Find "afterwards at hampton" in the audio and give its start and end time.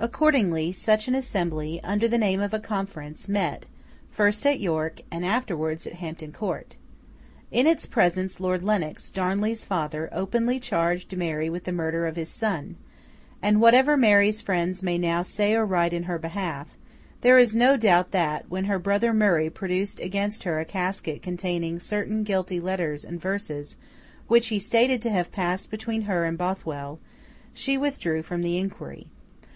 5.24-6.32